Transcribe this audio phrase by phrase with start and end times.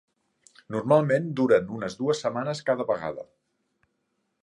[0.75, 3.31] Normalment duren unes dues setmanes cada vegada.